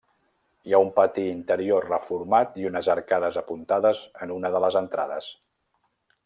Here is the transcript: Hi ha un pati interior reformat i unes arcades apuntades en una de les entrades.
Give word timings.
Hi 0.69 0.73
ha 0.75 0.79
un 0.85 0.87
pati 0.95 1.25
interior 1.33 1.85
reformat 1.89 2.57
i 2.63 2.65
unes 2.71 2.89
arcades 2.95 3.37
apuntades 3.43 4.03
en 4.27 4.35
una 4.41 4.53
de 4.57 4.63
les 4.65 4.81
entrades. 4.83 5.31